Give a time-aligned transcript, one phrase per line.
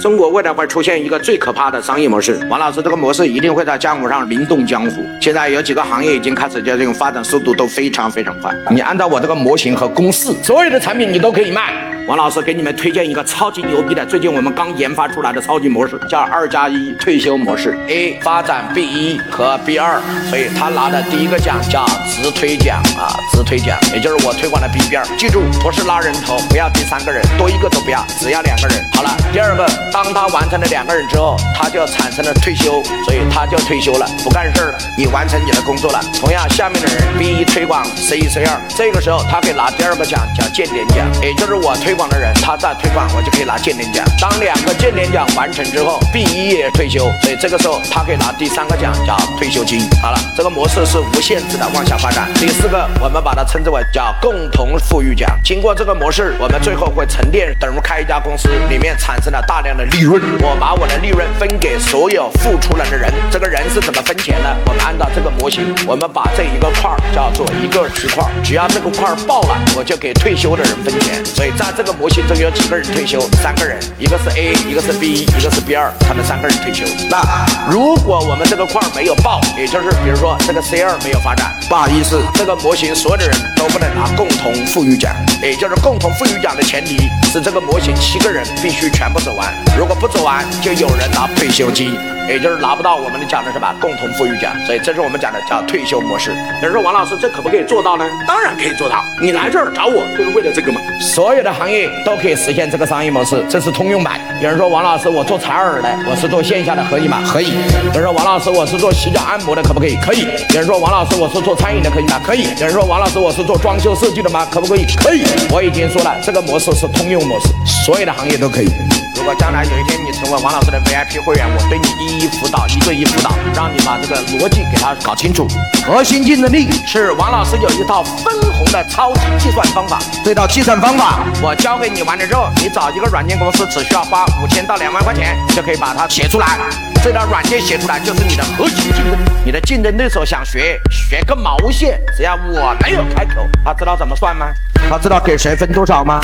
[0.00, 5.04] 中国未来会出现一个最可怕的商业模式，王老师这个模式一定会在江湖上名动江湖。
[5.20, 8.52] 现在有几个行业已经开始就这种发展速度都非常非常快。
[8.70, 11.93] 你按照我这个模型和公式，所有的产品你都可以卖。
[12.06, 17.78] 王老师给你们推荐一个超级牛逼的，最近我们刚研发出来的超级模式，叫二加一退休模式。
[17.88, 25.02] A 发展 B 一和 B 二，所以他拿的第一个奖叫直推奖啊，直推奖，也就是我推广的 B 边。
[25.16, 28.84] 记住，不是拉人头，不要第三个人，多一个都不要，只要两个人。
[28.92, 35.98] 好了，第二个，当他完成了两个人之后，他就产生了退休，所以他就退休了，不干事了，你完成你的工作了。
[36.20, 41.93] 同样，下面的人 B 一推广 C 一 C 二，这个时候他可以拿第二个奖，叫间点奖，也就是我推。
[41.94, 44.04] 推广的人，他在推广，我就可以拿鉴定奖。
[44.20, 49.88] 当两个鉴定奖完成之后，B 一也退休，所以这个时候他可以拿第三个奖，叫退休金。
[50.02, 52.28] 好了，这个模式是无限制的往下发展。
[52.34, 55.38] 第四个，我们把它称之为叫共同富裕奖。
[55.44, 60.20] 经过这个模式，我们最后会沉淀，等于开一家公司，里面产生了大量的利润。
[60.42, 64.48] 我把我的利润分给所有付出了的人，这个人是怎么分钱呢？
[64.66, 71.24] 我们按照这个模型，我们把这一个块儿叫做一个区块，只要这个块爆了，我就给退休的人分钱。
[71.24, 71.83] 所以在这。
[71.84, 73.20] 这个模型中有几个人退休？
[73.42, 76.86] 三个人，一个是 A，一个是 B，一个是 B 二，他们三个人退休。
[77.10, 77.22] 那
[77.70, 85.14] 如果我们这个块没有爆，也就是比如说这个 C 二没有发展，不好意思，这个模型所有的人都不能拿共同富裕奖。
[85.42, 86.96] 也就是共同富裕奖的前提
[87.30, 91.94] 是这个模型七个人必须全部走完，如果不走完，就有人拿退休金。
[92.28, 93.74] 也就是拿不到我们的奖的什么？
[93.80, 96.30] 共同富裕奖，所以这是我们讲的叫退休模式。
[96.62, 98.04] 有人说王老师，这可不可以做到呢？
[98.26, 99.04] 当然可以做到。
[99.20, 100.80] 你来这儿找我就是为了这个嘛。
[101.00, 104.20] 所有的行业都可以实现这个商业模式，这是通用版。
[104.40, 107.22] 有人说王老师，我做采耳的，我是做线下的，可以吗？
[107.30, 107.52] 可以。
[107.86, 109.96] 有人说王老师，我是做洗脚按摩的，可不可以？
[109.96, 110.26] 可以。
[110.50, 112.20] 有人说王老师，我是做餐饮的，可以吗？
[112.24, 112.44] 可以。
[112.58, 114.46] 有人说王老师，我是做装修设计的吗？
[114.50, 114.84] 可不可以？
[114.96, 115.24] 可以。
[115.50, 117.48] 我已经说了，这个模式是通用模式，
[117.84, 118.68] 所有的行业都可以。
[119.16, 125.46] 如果将来有一天你成为王老师的 VIP 会员，我对你一一辅导，一对一辅导，让你把这个逻辑给他搞清楚。
[125.86, 136.58] 核心竞争力是王老师有一套分红的超级计算方法，这套计算方法我教给你完了之后，你找一个软件公司只需要花五千到两万块钱就可以把它写出来。
[137.02, 139.30] 这套软件写出来就是你的核心竞争力。
[139.44, 142.00] 你的竞争对手想学，学个毛线！
[142.16, 144.46] 只要我没有开口，他知道怎么算吗？
[144.88, 146.18] 他知道给谁分多少吗？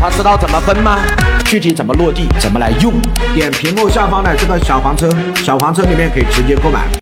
[0.00, 0.98] 他知道怎么分吗？
[1.44, 2.28] 具体怎么落地？
[2.40, 2.94] 怎么来用？
[3.34, 5.06] 点屏幕下方的这个小黄车，
[5.36, 6.86] 小黄车里面可以直接购买。